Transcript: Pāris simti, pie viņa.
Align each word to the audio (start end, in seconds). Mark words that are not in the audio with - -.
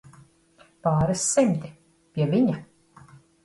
Pāris 0.87 1.27
simti, 1.35 1.71
pie 2.17 2.31
viņa. 2.35 2.61